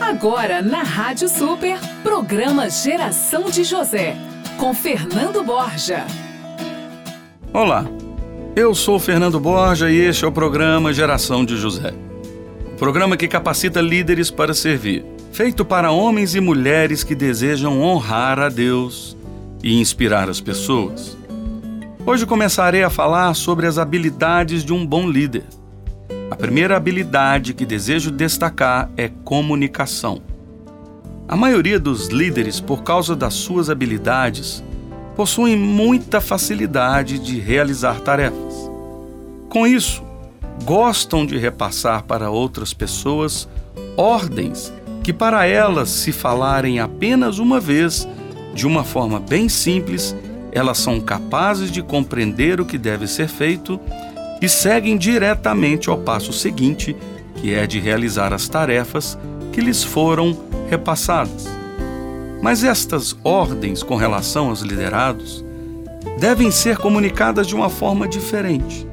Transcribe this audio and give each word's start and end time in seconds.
Agora 0.00 0.60
na 0.60 0.82
Rádio 0.82 1.28
Super, 1.28 1.78
programa 2.02 2.68
Geração 2.68 3.50
de 3.50 3.64
José, 3.64 4.16
com 4.58 4.74
Fernando 4.74 5.42
Borja. 5.42 6.04
Olá, 7.52 7.86
eu 8.56 8.74
sou 8.74 8.98
Fernando 8.98 9.38
Borja 9.38 9.90
e 9.90 9.96
este 9.96 10.24
é 10.24 10.28
o 10.28 10.32
programa 10.32 10.92
Geração 10.92 11.44
de 11.44 11.56
José. 11.56 11.94
O 12.72 12.76
programa 12.76 13.16
que 13.16 13.28
capacita 13.28 13.80
líderes 13.80 14.30
para 14.30 14.52
servir, 14.52 15.04
feito 15.32 15.64
para 15.64 15.90
homens 15.90 16.34
e 16.34 16.40
mulheres 16.40 17.04
que 17.04 17.14
desejam 17.14 17.80
honrar 17.80 18.38
a 18.38 18.48
Deus 18.48 19.16
e 19.62 19.80
inspirar 19.80 20.28
as 20.28 20.40
pessoas. 20.40 21.16
Hoje 22.04 22.26
começarei 22.26 22.82
a 22.82 22.90
falar 22.90 23.32
sobre 23.34 23.66
as 23.66 23.78
habilidades 23.78 24.64
de 24.64 24.72
um 24.72 24.84
bom 24.86 25.08
líder. 25.08 25.44
A 26.30 26.36
primeira 26.36 26.76
habilidade 26.76 27.52
que 27.52 27.66
desejo 27.66 28.10
destacar 28.10 28.90
é 28.96 29.10
comunicação. 29.24 30.22
A 31.28 31.36
maioria 31.36 31.78
dos 31.78 32.08
líderes, 32.08 32.60
por 32.60 32.82
causa 32.82 33.14
das 33.14 33.34
suas 33.34 33.68
habilidades, 33.68 34.64
possuem 35.14 35.56
muita 35.56 36.20
facilidade 36.20 37.18
de 37.18 37.38
realizar 37.38 38.00
tarefas. 38.00 38.70
Com 39.48 39.66
isso, 39.66 40.02
gostam 40.64 41.26
de 41.26 41.36
repassar 41.36 42.04
para 42.04 42.30
outras 42.30 42.72
pessoas 42.72 43.46
ordens 43.96 44.72
que, 45.02 45.12
para 45.12 45.46
elas, 45.46 45.90
se 45.90 46.10
falarem 46.10 46.80
apenas 46.80 47.38
uma 47.38 47.60
vez, 47.60 48.08
de 48.54 48.66
uma 48.66 48.82
forma 48.82 49.20
bem 49.20 49.48
simples, 49.48 50.16
elas 50.50 50.78
são 50.78 51.00
capazes 51.00 51.70
de 51.70 51.82
compreender 51.82 52.60
o 52.60 52.64
que 52.64 52.78
deve 52.78 53.06
ser 53.06 53.28
feito 53.28 53.78
e 54.44 54.48
seguem 54.48 54.98
diretamente 54.98 55.88
ao 55.88 55.96
passo 55.96 56.30
seguinte, 56.30 56.94
que 57.36 57.54
é 57.54 57.66
de 57.66 57.80
realizar 57.80 58.30
as 58.30 58.46
tarefas 58.46 59.16
que 59.50 59.60
lhes 59.62 59.82
foram 59.82 60.38
repassadas. 60.68 61.46
Mas 62.42 62.62
estas 62.62 63.16
ordens 63.24 63.82
com 63.82 63.96
relação 63.96 64.50
aos 64.50 64.60
liderados 64.60 65.42
devem 66.20 66.50
ser 66.50 66.76
comunicadas 66.76 67.46
de 67.46 67.54
uma 67.54 67.70
forma 67.70 68.06
diferente, 68.06 68.86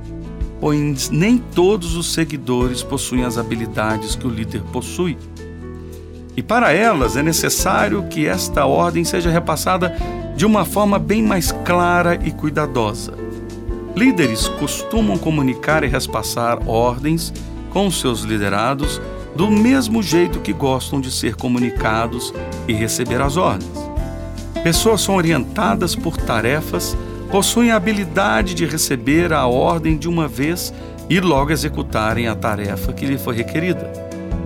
pois 0.61 1.09
nem 1.09 1.37
todos 1.37 1.97
os 1.97 2.13
seguidores 2.13 2.81
possuem 2.81 3.25
as 3.25 3.37
habilidades 3.37 4.15
que 4.15 4.25
o 4.25 4.29
líder 4.29 4.61
possui. 4.71 5.17
E 6.37 6.41
para 6.41 6.71
elas 6.71 7.17
é 7.17 7.21
necessário 7.21 8.07
que 8.07 8.25
esta 8.25 8.65
ordem 8.65 9.03
seja 9.03 9.29
repassada 9.29 9.97
de 10.33 10.45
uma 10.45 10.63
forma 10.63 10.97
bem 10.97 11.21
mais 11.21 11.51
clara 11.51 12.17
e 12.23 12.31
cuidadosa. 12.31 13.30
Líderes 13.95 14.47
costumam 14.47 15.17
comunicar 15.17 15.83
e 15.83 15.87
repassar 15.87 16.59
ordens 16.67 17.33
com 17.71 17.91
seus 17.91 18.21
liderados 18.21 19.01
do 19.35 19.49
mesmo 19.49 20.01
jeito 20.01 20.39
que 20.39 20.53
gostam 20.53 21.01
de 21.01 21.11
ser 21.11 21.35
comunicados 21.35 22.33
e 22.67 22.73
receber 22.73 23.21
as 23.21 23.37
ordens. 23.37 23.71
Pessoas 24.63 25.01
são 25.01 25.15
orientadas 25.15 25.95
por 25.95 26.15
tarefas, 26.17 26.95
possuem 27.29 27.71
a 27.71 27.75
habilidade 27.75 28.53
de 28.53 28.65
receber 28.65 29.33
a 29.33 29.47
ordem 29.47 29.97
de 29.97 30.07
uma 30.07 30.27
vez 30.27 30.73
e 31.09 31.19
logo 31.19 31.51
executarem 31.51 32.27
a 32.27 32.35
tarefa 32.35 32.93
que 32.93 33.05
lhe 33.05 33.17
foi 33.17 33.35
requerida. 33.35 33.91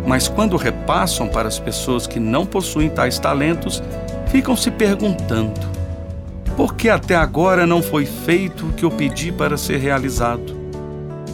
Mas 0.08 0.28
quando 0.28 0.56
repassam 0.56 1.28
para 1.28 1.48
as 1.48 1.60
pessoas 1.60 2.08
que 2.08 2.20
não 2.20 2.46
possuem 2.46 2.90
tais 2.90 3.20
talentos, 3.20 3.82
ficam 4.28 4.56
se 4.56 4.72
perguntando: 4.72 5.75
por 6.56 6.76
que 6.76 6.90
até 6.90 7.16
agora 7.16 7.66
não 7.68 7.82
foi 7.82 8.06
feito 8.06 8.68
o 8.68 8.74
que 8.74 8.86
eu 8.86 8.92
pedi 8.92 9.32
para 9.32 9.58
ser 9.58 9.78
realizado? 9.78 10.56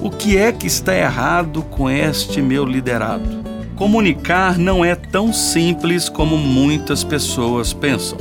O 0.01 0.09
que 0.09 0.35
é 0.35 0.51
que 0.51 0.65
está 0.65 0.95
errado 0.95 1.61
com 1.63 1.89
este 1.89 2.41
meu 2.41 2.65
liderado? 2.65 3.41
Comunicar 3.75 4.57
não 4.57 4.83
é 4.83 4.95
tão 4.95 5.31
simples 5.31 6.09
como 6.09 6.37
muitas 6.37 7.03
pessoas 7.03 7.71
pensam. 7.71 8.17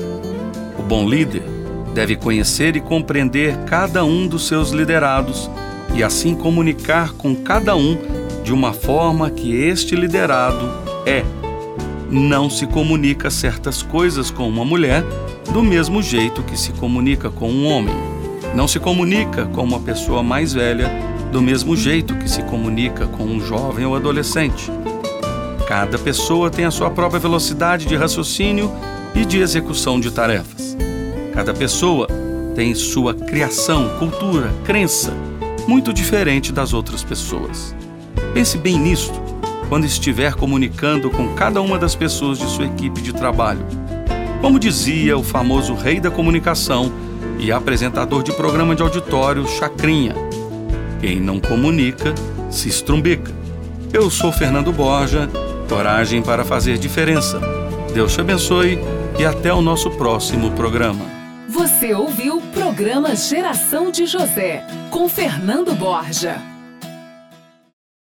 O 0.78 0.82
bom 0.82 1.08
líder 1.08 1.42
deve 1.94 2.16
conhecer 2.16 2.76
e 2.76 2.80
compreender 2.80 3.56
cada 3.64 4.04
um 4.04 4.26
dos 4.26 4.46
seus 4.46 4.70
liderados 4.70 5.50
e 5.94 6.02
assim 6.04 6.34
comunicar 6.34 7.12
com 7.12 7.34
cada 7.34 7.74
um 7.74 7.96
de 8.44 8.52
uma 8.52 8.72
forma 8.72 9.30
que 9.30 9.54
este 9.54 9.96
liderado 9.96 10.70
é. 11.06 11.24
Não 12.10 12.50
se 12.50 12.66
comunica 12.66 13.30
certas 13.30 13.82
coisas 13.82 14.32
com 14.32 14.48
uma 14.48 14.64
mulher 14.64 15.04
do 15.52 15.62
mesmo 15.62 16.02
jeito 16.02 16.42
que 16.42 16.58
se 16.58 16.72
comunica 16.72 17.30
com 17.30 17.48
um 17.48 17.66
homem. 17.68 17.94
Não 18.52 18.66
se 18.66 18.80
comunica 18.80 19.46
com 19.46 19.62
uma 19.62 19.78
pessoa 19.78 20.20
mais 20.20 20.52
velha 20.52 20.90
do 21.30 21.40
mesmo 21.40 21.76
jeito 21.76 22.16
que 22.16 22.28
se 22.28 22.42
comunica 22.42 23.06
com 23.06 23.22
um 23.22 23.40
jovem 23.40 23.86
ou 23.86 23.94
adolescente. 23.94 24.72
Cada 25.68 25.96
pessoa 26.00 26.50
tem 26.50 26.64
a 26.64 26.70
sua 26.72 26.90
própria 26.90 27.20
velocidade 27.20 27.86
de 27.86 27.94
raciocínio 27.94 28.72
e 29.14 29.24
de 29.24 29.38
execução 29.38 30.00
de 30.00 30.10
tarefas. 30.10 30.76
Cada 31.32 31.54
pessoa 31.54 32.08
tem 32.56 32.74
sua 32.74 33.14
criação, 33.14 33.88
cultura, 34.00 34.52
crença, 34.64 35.14
muito 35.68 35.92
diferente 35.92 36.50
das 36.50 36.72
outras 36.72 37.04
pessoas. 37.04 37.72
Pense 38.34 38.58
bem 38.58 38.76
nisto 38.76 39.29
quando 39.70 39.86
estiver 39.86 40.34
comunicando 40.34 41.08
com 41.08 41.34
cada 41.34 41.62
uma 41.62 41.78
das 41.78 41.94
pessoas 41.94 42.38
de 42.38 42.46
sua 42.46 42.66
equipe 42.66 43.00
de 43.00 43.14
trabalho 43.14 43.64
como 44.40 44.58
dizia 44.58 45.16
o 45.16 45.22
famoso 45.22 45.74
rei 45.74 46.00
da 46.00 46.10
comunicação 46.10 46.90
e 47.38 47.52
apresentador 47.52 48.22
de 48.22 48.32
programa 48.32 48.74
de 48.74 48.82
auditório 48.82 49.46
Chacrinha, 49.46 50.14
quem 51.00 51.20
não 51.20 51.38
comunica 51.38 52.14
se 52.50 52.68
estrumbica. 52.68 53.32
Eu 53.92 54.10
sou 54.10 54.32
Fernando 54.32 54.72
Borja, 54.72 55.28
coragem 55.68 56.22
para 56.22 56.44
fazer 56.44 56.78
diferença. 56.78 57.40
Deus 57.92 58.14
te 58.14 58.20
abençoe 58.20 58.78
e 59.18 59.24
até 59.24 59.52
o 59.52 59.60
nosso 59.60 59.90
próximo 59.90 60.50
programa. 60.52 61.04
Você 61.48 61.92
ouviu 61.92 62.38
o 62.38 62.42
programa 62.42 63.14
Geração 63.14 63.90
de 63.90 64.06
José 64.06 64.64
com 64.90 65.08
Fernando 65.08 65.74
Borja. 65.74 66.40